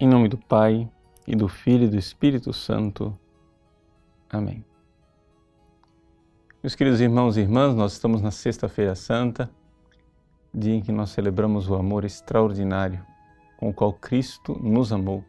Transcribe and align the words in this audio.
Em 0.00 0.06
nome 0.06 0.28
do 0.28 0.38
Pai, 0.38 0.88
e 1.26 1.34
do 1.34 1.48
Filho 1.48 1.86
e 1.86 1.88
do 1.88 1.98
Espírito 1.98 2.52
Santo. 2.52 3.18
Amém. 4.30 4.64
Meus 6.62 6.76
queridos 6.76 7.00
irmãos 7.00 7.36
e 7.36 7.40
irmãs, 7.40 7.74
nós 7.74 7.94
estamos 7.94 8.22
na 8.22 8.30
Sexta-feira 8.30 8.94
Santa, 8.94 9.50
dia 10.54 10.76
em 10.76 10.80
que 10.80 10.92
nós 10.92 11.10
celebramos 11.10 11.68
o 11.68 11.74
amor 11.74 12.04
extraordinário 12.04 13.04
com 13.58 13.70
o 13.70 13.74
qual 13.74 13.92
Cristo 13.92 14.56
nos 14.62 14.92
amou 14.92 15.24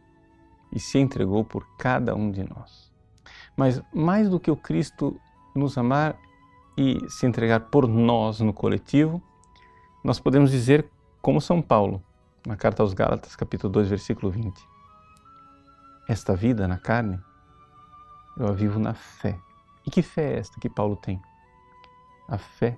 e 0.70 0.78
se 0.78 1.00
entregou 1.00 1.44
por 1.44 1.66
cada 1.76 2.14
um 2.14 2.30
de 2.30 2.48
nós. 2.48 2.92
Mas 3.56 3.82
mais 3.92 4.28
do 4.28 4.38
que 4.38 4.52
o 4.52 4.56
Cristo 4.56 5.20
nos 5.52 5.76
amar 5.76 6.16
e 6.78 6.96
se 7.10 7.26
entregar 7.26 7.58
por 7.70 7.88
nós 7.88 8.38
no 8.38 8.52
coletivo, 8.52 9.20
nós 10.04 10.20
podemos 10.20 10.52
dizer 10.52 10.88
como 11.20 11.40
São 11.40 11.60
Paulo, 11.60 12.00
na 12.46 12.56
carta 12.56 12.82
aos 12.82 12.94
Gálatas, 12.94 13.36
capítulo 13.36 13.72
2, 13.72 13.88
versículo 13.88 14.30
20. 14.30 14.54
Esta 16.08 16.34
vida 16.34 16.66
na 16.66 16.78
carne, 16.78 17.20
eu 18.36 18.48
a 18.48 18.52
vivo 18.52 18.78
na 18.78 18.94
fé. 18.94 19.38
E 19.86 19.90
que 19.90 20.02
fé 20.02 20.34
é 20.34 20.38
esta 20.38 20.58
que 20.60 20.68
Paulo 20.68 20.96
tem? 20.96 21.20
A 22.28 22.38
fé 22.38 22.76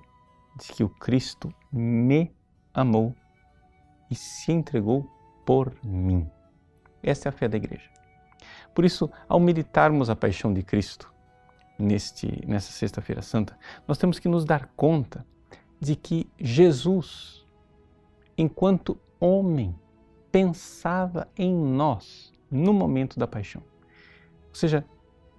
de 0.59 0.67
que 0.73 0.83
o 0.83 0.89
Cristo 0.89 1.53
me 1.71 2.31
amou 2.73 3.15
e 4.09 4.15
se 4.15 4.51
entregou 4.51 5.09
por 5.45 5.73
mim. 5.83 6.29
Esta 7.01 7.27
é 7.27 7.29
a 7.29 7.33
fé 7.33 7.47
da 7.47 7.57
igreja. 7.57 7.89
Por 8.73 8.85
isso, 8.85 9.09
ao 9.27 9.39
meditarmos 9.39 10.09
a 10.09 10.15
paixão 10.15 10.53
de 10.53 10.63
Cristo 10.63 11.11
neste 11.77 12.45
nessa 12.45 12.71
sexta-feira 12.71 13.21
santa, 13.21 13.57
nós 13.87 13.97
temos 13.97 14.19
que 14.19 14.27
nos 14.27 14.45
dar 14.45 14.67
conta 14.75 15.25
de 15.79 15.95
que 15.95 16.29
Jesus, 16.39 17.45
enquanto 18.37 18.97
homem, 19.23 19.73
pensava 20.31 21.27
em 21.37 21.55
nós 21.55 22.33
no 22.51 22.73
momento 22.73 23.17
da 23.17 23.25
paixão. 23.25 23.63
Ou 24.49 24.55
seja, 24.55 24.85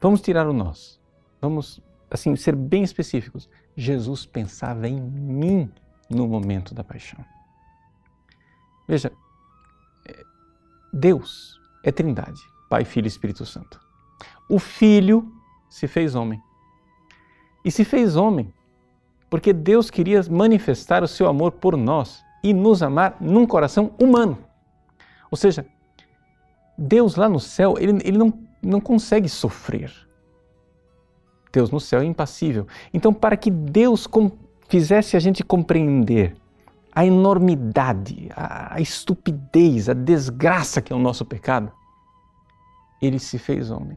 vamos 0.00 0.20
tirar 0.20 0.48
o 0.48 0.52
nós. 0.52 1.00
Vamos 1.40 1.82
assim 2.10 2.34
ser 2.36 2.56
bem 2.56 2.82
específicos. 2.82 3.48
Jesus 3.76 4.24
pensava 4.24 4.88
em 4.88 5.00
mim 5.00 5.70
no 6.08 6.26
momento 6.26 6.74
da 6.74 6.82
paixão. 6.82 7.22
Veja, 8.88 9.12
é, 10.08 10.24
Deus 10.92 11.60
é 11.84 11.92
Trindade, 11.92 12.40
Pai, 12.70 12.84
Filho 12.84 13.06
e 13.06 13.08
Espírito 13.08 13.44
Santo. 13.44 13.80
O 14.48 14.58
Filho 14.58 15.30
se 15.68 15.86
fez 15.86 16.14
homem. 16.14 16.42
E 17.64 17.70
se 17.70 17.84
fez 17.84 18.16
homem 18.16 18.52
porque 19.28 19.52
Deus 19.52 19.90
queria 19.90 20.22
manifestar 20.30 21.02
o 21.02 21.08
seu 21.08 21.26
amor 21.26 21.52
por 21.52 21.76
nós 21.76 22.24
e 22.44 22.52
nos 22.52 22.82
amar 22.82 23.16
num 23.18 23.46
coração 23.46 23.92
humano. 23.98 24.36
Ou 25.30 25.36
seja, 25.36 25.66
Deus 26.76 27.16
lá 27.16 27.26
no 27.26 27.40
céu, 27.40 27.76
ele, 27.78 27.98
ele 28.04 28.18
não, 28.18 28.32
não 28.62 28.80
consegue 28.82 29.30
sofrer. 29.30 29.90
Deus 31.50 31.70
no 31.70 31.80
céu 31.80 32.02
é 32.02 32.04
impassível. 32.04 32.66
Então, 32.92 33.14
para 33.14 33.34
que 33.34 33.50
Deus 33.50 34.06
fizesse 34.68 35.16
a 35.16 35.20
gente 35.20 35.42
compreender 35.42 36.36
a 36.94 37.06
enormidade, 37.06 38.28
a, 38.36 38.74
a 38.74 38.80
estupidez, 38.80 39.88
a 39.88 39.94
desgraça 39.94 40.82
que 40.82 40.92
é 40.92 40.96
o 40.96 40.98
nosso 40.98 41.24
pecado, 41.24 41.72
ele 43.00 43.18
se 43.18 43.38
fez 43.38 43.70
homem 43.70 43.96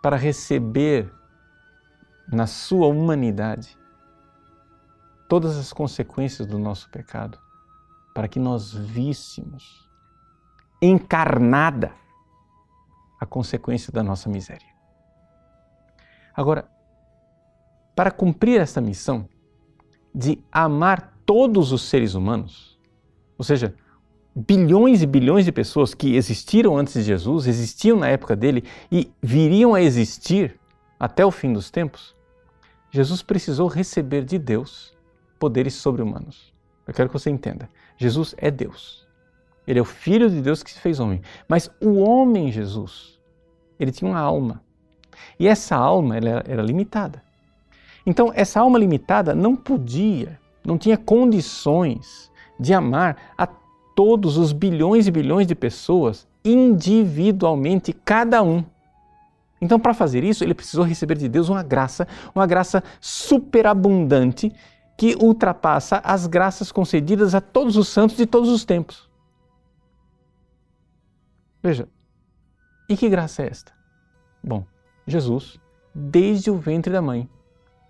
para 0.00 0.16
receber 0.16 1.10
na 2.32 2.46
sua 2.46 2.86
humanidade 2.86 3.76
todas 5.30 5.56
as 5.56 5.72
consequências 5.72 6.44
do 6.44 6.58
nosso 6.58 6.90
pecado, 6.90 7.38
para 8.12 8.26
que 8.26 8.40
nós 8.40 8.72
víssemos 8.72 9.88
encarnada 10.82 11.92
a 13.20 13.24
consequência 13.24 13.92
da 13.92 14.02
nossa 14.02 14.28
miséria. 14.28 14.66
Agora, 16.34 16.68
para 17.94 18.10
cumprir 18.10 18.60
esta 18.60 18.80
missão 18.80 19.28
de 20.12 20.42
amar 20.50 21.16
todos 21.24 21.70
os 21.70 21.82
seres 21.82 22.14
humanos, 22.14 22.76
ou 23.38 23.44
seja, 23.44 23.76
bilhões 24.34 25.00
e 25.00 25.06
bilhões 25.06 25.44
de 25.44 25.52
pessoas 25.52 25.94
que 25.94 26.16
existiram 26.16 26.76
antes 26.76 26.94
de 26.94 27.02
Jesus, 27.04 27.46
existiam 27.46 27.96
na 27.96 28.08
época 28.08 28.34
dele 28.34 28.64
e 28.90 29.12
viriam 29.22 29.74
a 29.74 29.80
existir 29.80 30.58
até 30.98 31.24
o 31.24 31.30
fim 31.30 31.52
dos 31.52 31.70
tempos, 31.70 32.16
Jesus 32.90 33.22
precisou 33.22 33.68
receber 33.68 34.24
de 34.24 34.36
Deus 34.36 34.98
poderes 35.40 35.74
sobre-humanos. 35.74 36.52
Eu 36.86 36.92
quero 36.94 37.08
que 37.08 37.18
você 37.18 37.30
entenda. 37.30 37.68
Jesus 37.96 38.34
é 38.36 38.50
Deus. 38.50 39.08
Ele 39.66 39.78
é 39.78 39.82
o 39.82 39.86
Filho 39.86 40.28
de 40.28 40.40
Deus 40.42 40.62
que 40.62 40.70
se 40.70 40.78
fez 40.78 41.00
homem. 41.00 41.22
Mas 41.48 41.70
o 41.80 41.98
homem 41.98 42.52
Jesus, 42.52 43.18
ele 43.78 43.90
tinha 43.90 44.10
uma 44.10 44.20
alma. 44.20 44.62
E 45.38 45.48
essa 45.48 45.74
alma 45.74 46.16
ela 46.16 46.44
era 46.46 46.62
limitada. 46.62 47.22
Então, 48.04 48.32
essa 48.34 48.60
alma 48.60 48.78
limitada 48.78 49.34
não 49.34 49.56
podia, 49.56 50.38
não 50.64 50.76
tinha 50.76 50.96
condições 50.96 52.30
de 52.58 52.74
amar 52.74 53.16
a 53.36 53.46
todos 53.94 54.36
os 54.36 54.52
bilhões 54.52 55.06
e 55.06 55.10
bilhões 55.10 55.46
de 55.46 55.54
pessoas 55.54 56.26
individualmente, 56.44 57.92
cada 57.92 58.42
um. 58.42 58.64
Então, 59.60 59.78
para 59.78 59.92
fazer 59.92 60.24
isso, 60.24 60.42
ele 60.42 60.54
precisou 60.54 60.84
receber 60.84 61.16
de 61.16 61.28
Deus 61.28 61.48
uma 61.48 61.62
graça, 61.62 62.08
uma 62.34 62.46
graça 62.46 62.82
superabundante 63.00 64.52
que 65.00 65.16
ultrapassa 65.18 65.96
as 66.04 66.26
graças 66.26 66.70
concedidas 66.70 67.34
a 67.34 67.40
todos 67.40 67.78
os 67.78 67.88
santos 67.88 68.18
de 68.18 68.26
todos 68.26 68.50
os 68.50 68.66
tempos. 68.66 69.08
Veja, 71.62 71.88
e 72.86 72.94
que 72.94 73.08
graça 73.08 73.42
é 73.42 73.46
esta? 73.46 73.72
Bom, 74.44 74.66
Jesus, 75.06 75.58
desde 75.94 76.50
o 76.50 76.58
ventre 76.58 76.92
da 76.92 77.00
mãe, 77.00 77.26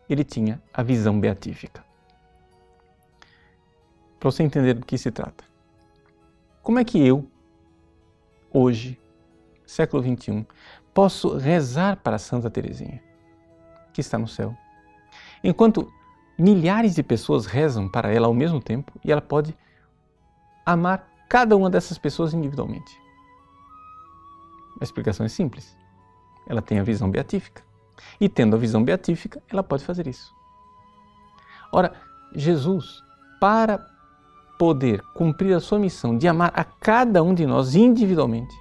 ele 0.09 0.23
tinha 0.23 0.63
a 0.73 0.85
visão 0.85 1.19
beatífica. 1.19 1.85
Para 4.21 4.31
você 4.31 4.45
entender 4.45 4.75
do 4.75 4.87
que 4.87 4.97
se 4.97 5.11
trata. 5.11 5.43
Como 6.63 6.79
é 6.79 6.85
que 6.85 7.05
eu, 7.05 7.29
hoje, 8.53 9.01
século 9.67 10.01
XXI, 10.01 10.47
posso 10.95 11.37
rezar 11.37 11.97
para 11.97 12.19
Santa 12.19 12.49
Teresinha, 12.49 13.03
que 13.93 14.01
está 14.01 14.17
no 14.17 14.29
céu, 14.29 14.57
enquanto 15.43 15.93
milhares 16.41 16.95
de 16.95 17.03
pessoas 17.03 17.47
rezam 17.47 17.89
para 17.89 18.13
ela 18.13 18.27
ao 18.27 18.35
mesmo 18.35 18.61
tempo 18.61 18.93
e 19.05 19.13
ela 19.13 19.21
pode 19.21 19.57
amar 20.65 21.09
cada 21.29 21.57
uma 21.57 21.71
dessas 21.71 21.99
pessoas 21.99 22.35
individualmente. 22.35 22.99
A 24.81 24.85
explicação 24.85 25.27
é 25.27 25.29
simples. 25.29 25.77
Ela 26.47 26.63
tem 26.63 26.79
a 26.79 26.83
visão 26.83 27.11
beatífica. 27.11 27.63
E 28.21 28.29
tendo 28.29 28.57
a 28.57 28.59
visão 28.59 28.83
beatífica, 28.83 29.43
ela 29.51 29.63
pode 29.63 29.85
fazer 29.85 30.07
isso. 30.07 30.33
Ora, 31.71 31.93
Jesus, 32.35 33.03
para 33.41 33.87
poder 34.59 35.03
cumprir 35.15 35.55
a 35.55 35.61
sua 35.61 35.79
missão 35.79 36.17
de 36.17 36.27
amar 36.27 36.53
a 36.55 36.65
cada 36.65 37.23
um 37.23 37.35
de 37.35 37.47
nós 37.47 37.75
individualmente, 37.75 38.55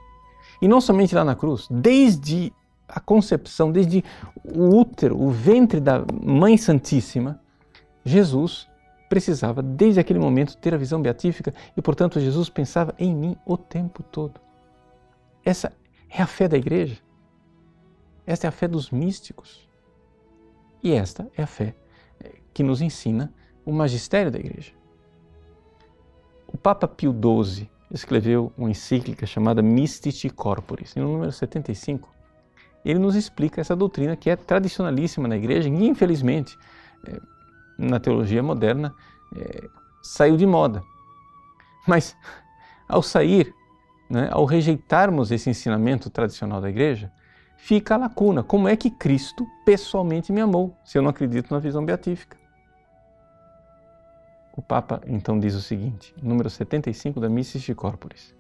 e 0.62 0.68
não 0.68 0.80
somente 0.80 1.16
lá 1.16 1.24
na 1.24 1.36
cruz, 1.36 1.68
desde 1.70 2.54
a 2.88 3.00
concepção, 3.00 3.72
desde 3.72 4.04
o 4.44 4.76
útero, 4.78 5.20
o 5.20 5.30
ventre 5.30 5.80
da 5.80 6.04
Mãe 6.24 6.58
Santíssima, 6.58 7.40
Jesus 8.04 8.70
precisava, 9.10 9.62
desde 9.62 10.00
aquele 10.00 10.20
momento, 10.20 10.56
ter 10.58 10.74
a 10.74 10.78
visão 10.78 11.02
beatífica 11.02 11.54
e, 11.76 11.82
portanto, 11.82 12.20
Jesus 12.20 12.50
pensava 12.50 12.94
em 12.98 13.14
mim 13.14 13.36
o 13.46 13.58
tempo 13.58 14.04
todo. 14.04 14.40
Essa 15.44 15.74
é 16.10 16.22
a 16.22 16.28
fé 16.28 16.48
da 16.48 16.58
igreja. 16.58 16.98
Esta 18.26 18.46
é 18.46 18.50
a 18.50 18.52
fé 18.52 18.68
dos 18.68 18.92
místicos. 18.92 19.68
E 20.84 20.94
esta 20.94 21.30
é 21.36 21.44
a 21.44 21.48
fé 21.48 21.76
eh, 22.24 22.36
que 22.54 22.64
nos 22.64 22.82
ensina 22.82 23.34
o 23.66 23.72
magistério 23.72 24.32
da 24.32 24.40
igreja. 24.40 24.72
O 26.48 26.58
Papa 26.58 26.88
Pio 26.88 27.12
XII 27.12 27.70
escreveu 27.92 28.54
uma 28.58 28.70
encíclica 28.70 29.26
chamada 29.26 29.62
Mystici 29.62 30.30
Corporis, 30.30 30.96
no 30.96 31.04
número 31.04 31.32
75. 31.32 32.10
Ele 32.86 33.00
nos 33.00 33.16
explica 33.16 33.60
essa 33.60 33.76
doutrina 33.76 34.16
que 34.16 34.30
é 34.30 34.36
tradicionalíssima 34.36 35.28
na 35.28 35.36
igreja 35.36 35.68
e, 35.68 35.88
infelizmente, 35.88 36.58
eh, 37.08 37.20
na 37.80 38.00
teologia 38.00 38.44
moderna 38.44 38.94
é, 39.36 39.68
saiu 40.02 40.36
de 40.36 40.46
moda. 40.46 40.84
Mas 41.88 42.16
ao 42.88 43.02
sair, 43.02 43.54
né, 44.10 44.30
ao 44.32 44.46
rejeitarmos 44.46 45.32
esse 45.32 45.50
ensinamento 45.50 46.10
tradicional 46.10 46.60
da 46.60 46.70
igreja, 46.70 47.12
fica 47.58 47.96
a 47.96 47.98
lacuna. 47.98 48.44
Como 48.44 48.68
é 48.68 48.76
que 48.76 48.90
Cristo 48.90 49.48
pessoalmente 49.66 50.32
me 50.32 50.42
amou, 50.42 50.76
se 50.84 50.98
eu 50.98 51.02
não 51.02 51.10
acredito 51.10 51.54
na 51.54 51.60
visão 51.60 51.86
beatífica? 51.86 52.38
O 54.56 54.62
Papa 54.62 55.02
então 55.08 55.40
diz 55.40 55.56
o 55.56 55.62
seguinte, 55.62 56.14
número 56.22 56.50
75 56.50 57.20
da 57.20 57.30
Missis 57.30 57.66
Corporis. 57.76 58.36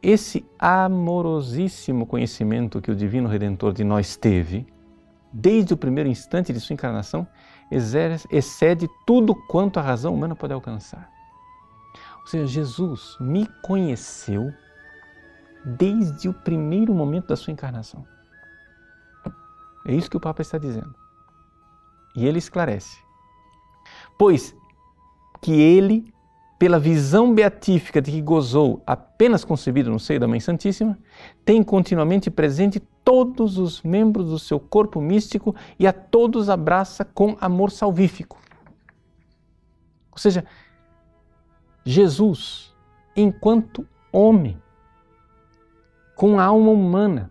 Esse 0.00 0.44
amorosíssimo 0.58 2.06
conhecimento 2.06 2.80
que 2.80 2.90
o 2.90 2.94
Divino 2.94 3.28
Redentor 3.28 3.72
de 3.72 3.84
nós 3.84 4.16
teve, 4.16 4.66
desde 5.32 5.74
o 5.74 5.76
primeiro 5.76 6.10
instante 6.10 6.52
de 6.52 6.60
sua 6.60 6.74
encarnação, 6.74 7.26
excede 8.30 8.88
tudo 9.06 9.34
quanto 9.34 9.78
a 9.78 9.82
razão 9.82 10.14
humana 10.14 10.36
pode 10.36 10.52
alcançar. 10.52 11.10
Ou 12.20 12.26
seja, 12.26 12.46
Jesus 12.46 13.16
me 13.20 13.46
conheceu 13.62 14.52
desde 15.64 16.28
o 16.28 16.34
primeiro 16.34 16.94
momento 16.94 17.28
da 17.28 17.36
sua 17.36 17.52
encarnação. 17.52 18.06
É 19.86 19.94
isso 19.94 20.10
que 20.10 20.16
o 20.16 20.20
Papa 20.20 20.42
está 20.42 20.58
dizendo. 20.58 20.94
E 22.14 22.26
ele 22.26 22.38
esclarece. 22.38 22.96
Pois 24.16 24.54
que 25.40 25.52
ele, 25.52 26.12
pela 26.58 26.78
visão 26.78 27.34
beatífica 27.34 28.00
de 28.00 28.12
que 28.12 28.22
gozou 28.22 28.82
apenas 28.86 29.44
concebido 29.44 29.90
no 29.90 29.98
seio 29.98 30.20
da 30.20 30.28
Mãe 30.28 30.38
Santíssima, 30.38 30.96
tem 31.44 31.62
continuamente 31.62 32.30
presente 32.30 32.80
todos 33.04 33.58
os 33.58 33.82
membros 33.82 34.30
do 34.30 34.38
seu 34.38 34.58
corpo 34.58 35.00
místico 35.00 35.54
e 35.78 35.86
a 35.86 35.92
todos 35.92 36.48
abraça 36.48 37.04
com 37.04 37.36
amor 37.40 37.70
salvífico. 37.70 38.38
Ou 40.10 40.18
seja, 40.18 40.44
Jesus, 41.84 42.74
enquanto 43.16 43.86
homem, 44.12 44.60
com 46.14 46.38
alma 46.38 46.70
humana, 46.70 47.30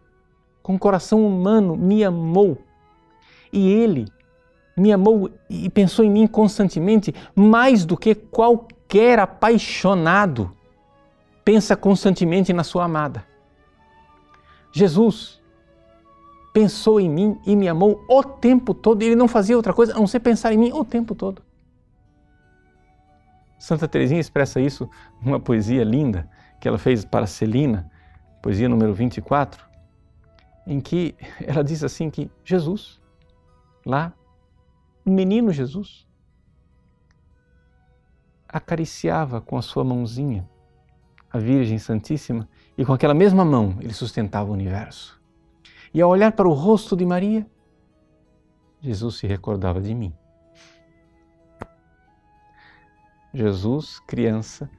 com 0.61 0.77
coração 0.77 1.25
humano, 1.25 1.75
me 1.75 2.03
amou. 2.03 2.57
E 3.53 3.69
Ele 3.69 4.11
me 4.75 4.91
amou 4.91 5.29
e 5.49 5.69
pensou 5.69 6.03
em 6.03 6.09
mim 6.09 6.27
constantemente, 6.27 7.13
mais 7.35 7.85
do 7.85 7.97
que 7.97 8.15
qualquer 8.15 9.19
apaixonado 9.19 10.55
pensa 11.43 11.75
constantemente 11.75 12.53
na 12.53 12.63
sua 12.63 12.85
amada. 12.85 13.25
Jesus 14.71 15.40
pensou 16.53 16.99
em 16.99 17.09
mim 17.09 17.39
e 17.45 17.55
me 17.55 17.67
amou 17.67 18.03
o 18.07 18.23
tempo 18.23 18.73
todo. 18.73 19.01
Ele 19.01 19.15
não 19.15 19.27
fazia 19.27 19.55
outra 19.55 19.73
coisa 19.73 19.93
a 19.93 19.99
não 19.99 20.07
ser 20.07 20.19
pensar 20.19 20.53
em 20.53 20.57
mim 20.57 20.71
o 20.73 20.83
tempo 20.83 21.15
todo. 21.15 21.41
Santa 23.59 23.87
Teresinha 23.87 24.19
expressa 24.19 24.59
isso 24.59 24.89
numa 25.21 25.39
poesia 25.39 25.83
linda 25.83 26.27
que 26.59 26.67
ela 26.67 26.77
fez 26.77 27.05
para 27.05 27.27
Celina, 27.27 27.91
poesia 28.41 28.67
número 28.67 28.93
24, 28.93 29.63
em 30.65 30.81
que 30.81 31.15
ela 31.45 31.63
diz 31.63 31.83
assim 31.83 32.09
que 32.09 32.29
Jesus, 32.43 32.99
lá, 33.85 34.13
o 35.05 35.11
menino 35.11 35.51
Jesus, 35.51 36.07
acariciava 38.47 39.39
com 39.39 39.57
a 39.57 39.61
sua 39.61 39.83
mãozinha 39.83 40.47
a 41.31 41.37
Virgem 41.37 41.77
Santíssima 41.77 42.49
e 42.77 42.83
com 42.83 42.93
aquela 42.93 43.13
mesma 43.13 43.45
mão 43.45 43.77
ele 43.79 43.93
sustentava 43.93 44.49
o 44.49 44.53
universo. 44.53 45.20
E 45.93 46.01
ao 46.01 46.09
olhar 46.09 46.31
para 46.31 46.47
o 46.47 46.53
rosto 46.53 46.95
de 46.95 47.05
Maria, 47.05 47.45
Jesus 48.79 49.17
se 49.17 49.27
recordava 49.27 49.81
de 49.81 49.93
mim. 49.93 50.13
Jesus, 53.33 53.99
criança, 54.07 54.69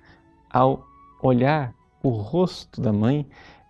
ao 0.50 0.86
olhar 1.22 1.74
o 2.02 2.10
rosto 2.10 2.80
da 2.80 2.92
mãe, 2.92 3.26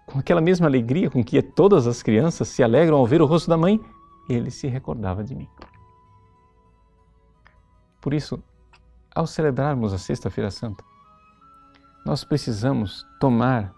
com 0.06 0.18
aquela 0.18 0.40
mesma 0.40 0.66
alegria 0.66 1.10
com 1.10 1.22
que 1.22 1.40
todas 1.42 1.86
as 1.86 2.02
crianças 2.02 2.48
se 2.48 2.62
alegram 2.62 2.96
ao 2.96 3.06
ver 3.06 3.22
o 3.22 3.26
rosto 3.26 3.48
da 3.48 3.56
mãe, 3.56 3.80
ele 4.28 4.50
se 4.50 4.66
recordava 4.66 5.22
de 5.22 5.34
mim. 5.34 5.48
Por 8.00 8.14
isso, 8.14 8.42
ao 9.14 9.26
celebrarmos 9.26 9.92
a 9.92 9.98
Sexta-feira 9.98 10.50
Santa, 10.50 10.82
nós 12.04 12.24
precisamos 12.24 13.06
tomar 13.20 13.72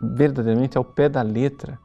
verdadeiramente 0.00 0.78
ao 0.78 0.84
pé 0.84 1.08
da 1.08 1.22
letra 1.22 1.78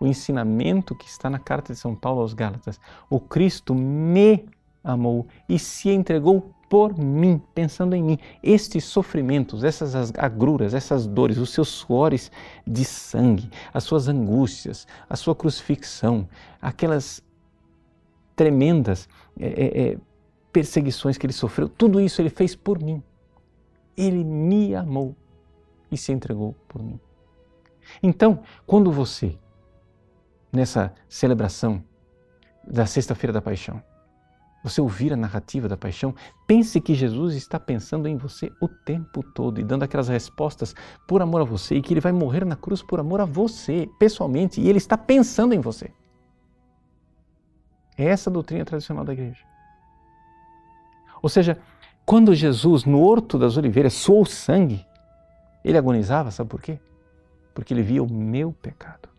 o 0.00 0.06
ensinamento 0.06 0.94
que 0.94 1.08
está 1.08 1.30
na 1.30 1.38
carta 1.38 1.72
de 1.72 1.78
São 1.78 1.94
Paulo 1.94 2.20
aos 2.20 2.34
Gálatas. 2.34 2.80
O 3.08 3.20
Cristo 3.20 3.74
me 3.74 4.46
amou 4.82 5.26
e 5.48 5.58
se 5.58 5.90
entregou 5.90 6.54
por 6.68 6.98
mim, 6.98 7.40
pensando 7.54 7.94
em 7.94 8.02
mim. 8.02 8.18
Estes 8.42 8.84
sofrimentos, 8.84 9.64
essas 9.64 10.12
agruras, 10.18 10.74
essas 10.74 11.06
dores, 11.06 11.38
os 11.38 11.50
seus 11.50 11.68
suores 11.68 12.30
de 12.66 12.84
sangue, 12.84 13.48
as 13.72 13.84
suas 13.84 14.08
angústias, 14.08 14.86
a 15.08 15.16
sua 15.16 15.34
crucifixão, 15.34 16.28
aquelas 16.60 17.22
tremendas 18.34 19.08
é, 19.38 19.46
é, 19.46 19.82
é, 19.82 19.98
perseguições 20.52 21.16
que 21.16 21.26
ele 21.26 21.32
sofreu, 21.32 21.68
tudo 21.68 22.00
isso 22.00 22.20
ele 22.20 22.30
fez 22.30 22.54
por 22.54 22.82
mim. 22.82 23.02
Ele 23.96 24.24
me 24.24 24.74
amou 24.74 25.14
e 25.90 25.96
se 25.96 26.12
entregou 26.12 26.54
por 26.68 26.82
mim. 26.82 26.98
Então, 28.02 28.40
quando 28.66 28.90
você, 28.90 29.38
nessa 30.54 30.92
celebração 31.08 31.82
da 32.66 32.86
Sexta-feira 32.86 33.32
da 33.32 33.42
Paixão, 33.42 33.82
você 34.64 34.80
ouvir 34.80 35.12
a 35.12 35.16
narrativa 35.16 35.68
da 35.68 35.76
paixão, 35.76 36.14
pense 36.46 36.80
que 36.80 36.94
Jesus 36.94 37.34
está 37.34 37.60
pensando 37.60 38.08
em 38.08 38.16
você 38.16 38.50
o 38.62 38.66
tempo 38.66 39.22
todo 39.22 39.60
e 39.60 39.62
dando 39.62 39.82
aquelas 39.82 40.08
respostas 40.08 40.74
por 41.06 41.20
amor 41.20 41.42
a 41.42 41.44
você 41.44 41.76
e 41.76 41.82
que 41.82 41.92
ele 41.92 42.00
vai 42.00 42.12
morrer 42.12 42.46
na 42.46 42.56
cruz 42.56 42.82
por 42.82 42.98
amor 42.98 43.20
a 43.20 43.26
você, 43.26 43.86
pessoalmente, 43.98 44.62
e 44.62 44.68
ele 44.68 44.78
está 44.78 44.96
pensando 44.96 45.52
em 45.52 45.60
você. 45.60 45.92
É 47.98 48.06
essa 48.06 48.30
a 48.30 48.32
doutrina 48.32 48.64
tradicional 48.64 49.04
da 49.04 49.12
igreja. 49.12 49.44
Ou 51.20 51.28
seja, 51.28 51.58
quando 52.06 52.34
Jesus, 52.34 52.86
no 52.86 53.02
Horto 53.02 53.38
das 53.38 53.58
Oliveiras, 53.58 53.92
soou 53.92 54.24
sangue, 54.24 54.84
ele 55.62 55.76
agonizava, 55.76 56.30
sabe 56.30 56.48
por 56.48 56.62
quê? 56.62 56.80
Porque 57.54 57.74
ele 57.74 57.82
via 57.82 58.02
o 58.02 58.10
meu 58.10 58.50
pecado. 58.50 59.13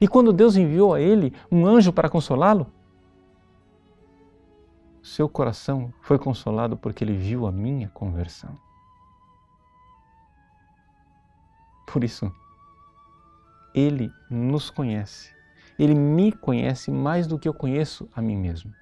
E 0.00 0.08
quando 0.08 0.32
Deus 0.32 0.56
enviou 0.56 0.94
a 0.94 1.00
ele 1.00 1.32
um 1.50 1.66
anjo 1.66 1.92
para 1.92 2.08
consolá-lo, 2.08 2.66
seu 5.02 5.28
coração 5.28 5.92
foi 6.00 6.18
consolado 6.18 6.76
porque 6.76 7.04
ele 7.04 7.14
viu 7.14 7.46
a 7.46 7.52
minha 7.52 7.88
conversão. 7.90 8.56
Por 11.86 12.02
isso, 12.02 12.32
ele 13.74 14.10
nos 14.30 14.70
conhece. 14.70 15.30
Ele 15.78 15.94
me 15.94 16.32
conhece 16.32 16.90
mais 16.90 17.26
do 17.26 17.38
que 17.38 17.48
eu 17.48 17.52
conheço 17.52 18.08
a 18.14 18.22
mim 18.22 18.36
mesmo. 18.36 18.72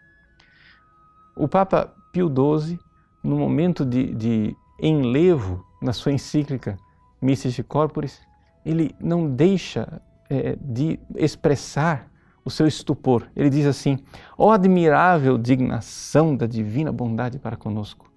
O 1.35 1.49
Papa 1.49 1.93
Pio 2.13 2.29
XII, 2.29 2.79
no 3.23 3.37
momento 3.37 3.85
de, 3.85 4.15
de 4.15 4.57
enlevo 4.79 5.67
na 5.81 5.93
sua 5.93 6.13
encíclica 6.13 6.79
Mistici 7.21 7.63
Corporis, 7.63 8.21
ele 8.65 8.95
não 9.01 9.29
deixa 9.29 10.01
é, 10.33 10.57
de 10.59 10.99
expressar 11.17 12.11
o 12.43 12.51
seu 12.51 12.67
estupor. 12.67 13.29
Ele 13.37 13.51
diz 13.51 13.67
assim: 13.67 13.99
Ó 14.39 14.49
oh, 14.49 14.51
admirável 14.51 15.37
dignação 15.37 16.35
da 16.35 16.47
divina 16.47 16.91
bondade 16.91 17.39
para 17.39 17.55
conosco, 17.55 18.11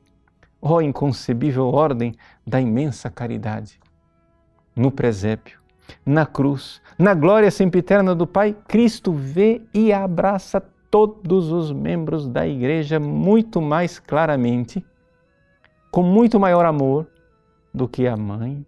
ó 0.61 0.75
oh, 0.75 0.81
inconcebível 0.81 1.65
ordem 1.65 2.15
da 2.47 2.61
imensa 2.61 3.09
caridade. 3.09 3.81
No 4.73 4.91
presépio, 4.91 5.59
na 6.05 6.25
cruz, 6.25 6.81
na 6.97 7.13
glória 7.13 7.51
sempiterna 7.51 8.15
do 8.15 8.25
Pai, 8.25 8.55
Cristo 8.65 9.11
vê 9.11 9.61
e 9.73 9.91
abraça 9.91 10.61
todos 10.89 11.51
os 11.51 11.73
membros 11.73 12.29
da 12.29 12.47
igreja 12.47 12.97
muito 12.97 13.61
mais 13.61 13.99
claramente, 13.99 14.85
com 15.91 16.01
muito 16.01 16.39
maior 16.39 16.65
amor 16.65 17.07
do 17.73 17.89
que 17.89 18.07
a 18.07 18.15
mãe, 18.15 18.65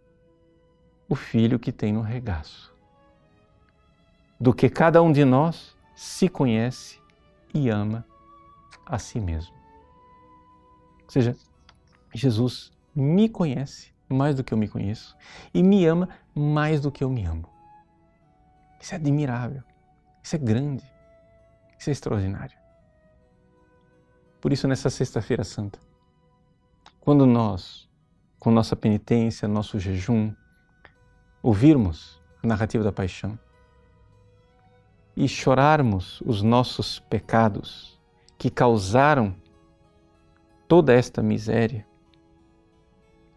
o 1.08 1.16
filho 1.16 1.58
que 1.58 1.72
tem 1.72 1.94
no 1.94 2.02
regaço 2.02 2.77
do 4.40 4.54
que 4.54 4.70
cada 4.70 5.02
um 5.02 5.12
de 5.12 5.26
nós 5.26 5.76
se 5.96 6.30
conhece 6.30 7.00
e 7.54 7.70
ama 7.70 8.06
a 8.86 9.00
si 9.00 9.20
mesmo. 9.20 9.56
Ou 11.04 11.10
seja, 11.10 11.36
Jesus 12.14 12.72
me 12.96 13.30
conhece 13.30 13.94
mais 14.10 14.36
do 14.36 14.44
que 14.44 14.54
eu 14.54 14.58
me 14.58 14.68
conheço 14.68 15.16
e 15.54 15.62
me 15.62 15.86
ama 15.86 16.10
mais 16.34 16.82
do 16.82 16.92
que 16.92 17.04
eu 17.04 17.10
me 17.10 17.26
amo. 17.26 17.50
Isso 18.80 18.94
é 18.94 18.98
admirável, 18.98 19.64
isso 20.22 20.36
é 20.36 20.40
grande, 20.40 20.84
isso 21.78 21.90
é 21.90 21.94
extraordinário. 21.94 22.58
Por 24.40 24.54
isso, 24.54 24.68
nessa 24.68 24.90
Sexta-feira 24.90 25.44
Santa, 25.44 25.80
quando 27.00 27.26
nós, 27.26 27.90
com 28.40 28.52
nossa 28.52 28.76
penitência, 28.76 29.48
nosso 29.48 29.80
jejum, 29.80 30.34
ouvirmos 31.42 32.22
a 32.44 32.48
narrativa 32.48 32.84
da 32.84 32.92
paixão, 32.92 33.38
e 35.18 35.28
chorarmos 35.28 36.22
os 36.24 36.44
nossos 36.44 37.00
pecados 37.00 38.00
que 38.38 38.52
causaram 38.52 39.36
toda 40.68 40.94
esta 40.94 41.24
miséria, 41.24 41.88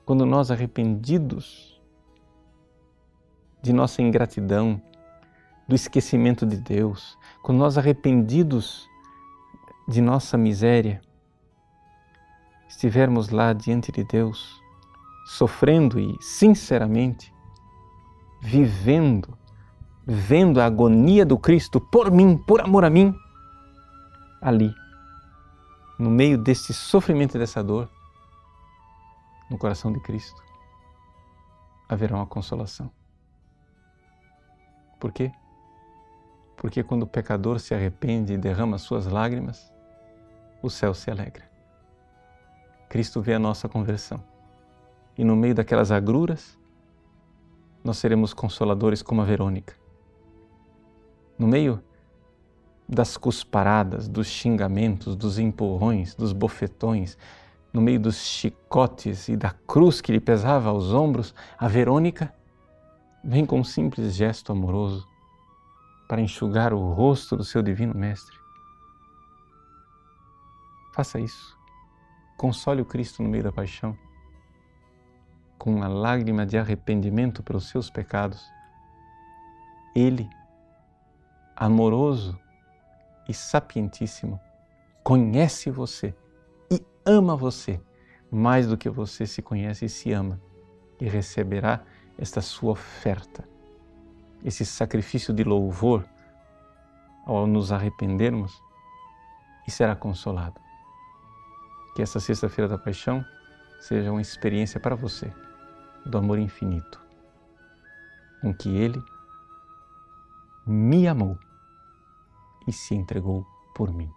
quando 0.05 0.27
nós 0.27 0.51
arrependidos 0.51 1.81
de 3.63 3.73
nossa 3.73 4.03
ingratidão, 4.03 4.81
do 5.67 5.75
esquecimento 5.75 6.45
de 6.45 6.59
Deus, 6.59 7.17
quando 7.43 7.59
nós 7.59 7.79
arrependidos 7.79 8.87
de 9.89 10.03
nossa 10.03 10.37
miséria, 10.37 11.01
estivermos 12.69 13.31
lá 13.31 13.55
diante 13.55 13.91
de 13.91 14.05
Deus, 14.05 14.61
sofrendo 15.25 15.99
e 15.99 16.15
sinceramente 16.21 17.33
vivendo 18.43 19.40
vendo 20.07 20.61
a 20.61 20.67
agonia 20.67 21.25
do 21.25 21.39
Cristo 21.39 21.81
por 21.81 22.11
mim, 22.11 22.37
por 22.37 22.61
amor 22.61 22.85
a 22.85 22.91
mim, 22.91 23.15
ali, 24.41 24.75
no 25.99 26.11
meio 26.11 26.39
desse 26.39 26.73
sofrimento 26.73 27.37
e 27.37 27.39
dessa 27.39 27.63
dor, 27.63 27.89
no 29.51 29.59
coração 29.59 29.93
de 29.93 30.01
Cristo, 30.01 30.43
haverá 31.89 32.17
uma 32.17 32.27
consolação. 32.27 32.91
Por 34.99 35.13
quê? 35.13 35.33
Porque 36.57 36.83
quando 36.83 37.03
o 37.03 37.07
pecador 37.07 37.59
se 37.59 37.75
arrepende 37.75 38.35
e 38.35 38.39
derrama 38.39 38.79
suas 38.79 39.07
lágrimas, 39.07 39.73
o 40.63 40.69
céu 40.69 40.95
se 40.95 41.11
alegra. 41.11 41.51
Cristo 42.89 43.21
vê 43.23 43.35
a 43.35 43.39
nossa 43.39 43.69
conversão. 43.69 44.23
E 45.17 45.25
no 45.25 45.35
meio 45.35 45.55
daquelas 45.55 45.91
agruras, 45.91 46.59
nós 47.83 47.99
seremos 47.99 48.35
consoladores 48.35 49.03
como 49.03 49.23
a 49.23 49.25
Verônica. 49.25 49.80
No 51.41 51.49
meio 51.49 51.83
das 52.87 53.17
cusparadas, 53.17 54.07
dos 54.07 54.27
xingamentos, 54.27 55.17
dos 55.17 55.39
empurrões, 55.39 56.15
dos 56.15 56.35
bofetões, 56.35 57.17
no 57.73 57.81
meio 57.81 57.99
dos 57.99 58.19
chicotes 58.27 59.27
e 59.27 59.39
da 59.39 59.51
cruz 59.51 60.03
que 60.03 60.13
lhe 60.13 60.21
pesava 60.21 60.69
aos 60.69 60.93
ombros, 60.93 61.35
a 61.57 61.67
Verônica 61.67 62.31
vem 63.25 63.47
com 63.47 63.61
um 63.61 63.65
simples 63.65 64.15
gesto 64.15 64.53
amoroso 64.53 65.09
para 66.07 66.21
enxugar 66.21 66.75
o 66.75 66.93
rosto 66.93 67.39
do 67.39 67.45
seu 67.45 67.63
divino 67.63 67.95
mestre. 67.95 68.37
Faça 70.93 71.19
isso. 71.19 71.57
Console 72.37 72.83
o 72.83 72.85
Cristo 72.85 73.23
no 73.23 73.31
meio 73.31 73.45
da 73.45 73.53
paixão, 73.53 73.97
com 75.57 75.75
uma 75.75 75.89
lágrima 75.89 76.45
de 76.45 76.59
arrependimento 76.59 77.43
pelos 77.43 77.71
seus 77.71 77.89
pecados. 77.89 78.45
Ele, 79.97 80.29
amoroso 81.61 82.41
e 83.29 83.35
sapientíssimo, 83.35 84.41
conhece 85.05 85.71
você 85.71 86.15
e 86.73 86.83
ama 87.05 87.37
você 87.37 87.79
mais 88.33 88.67
do 88.67 88.79
que 88.79 88.89
você 88.89 89.27
se 89.27 89.43
conhece 89.43 89.85
e 89.85 89.89
se 89.89 90.11
ama, 90.11 90.41
e 90.99 91.07
receberá 91.07 91.83
esta 92.17 92.41
sua 92.41 92.73
oferta, 92.73 93.47
esse 94.43 94.65
sacrifício 94.65 95.35
de 95.35 95.45
louvor 95.45 96.07
ao 97.27 97.47
nos 97.47 97.71
arrependermos 97.73 98.59
e 99.69 99.71
será 99.71 99.95
consolado. 99.95 100.59
Que 101.95 102.01
essa 102.01 102.21
Sexta-feira 102.21 102.69
da 102.69 102.79
Paixão 102.79 103.23
seja 103.81 104.11
uma 104.11 104.23
experiência 104.23 104.81
para 104.81 104.95
você 104.95 105.31
do 106.07 106.17
amor 106.17 106.39
infinito, 106.39 107.03
com 108.41 108.55
que 108.55 108.75
Ele 108.75 109.03
me 110.67 111.07
amou 111.07 111.39
e 112.67 112.73
se 112.73 112.95
entregou 112.95 113.47
por 113.75 113.93
mim. 113.93 114.11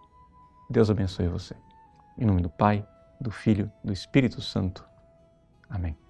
Deus 0.69 0.89
abençoe 0.89 1.27
você. 1.27 1.55
Em 2.17 2.25
nome 2.25 2.41
do 2.41 2.49
Pai, 2.49 2.85
do 3.19 3.31
Filho, 3.31 3.71
do 3.83 3.91
Espírito 3.93 4.41
Santo. 4.41 4.85
Amém. 5.69 6.02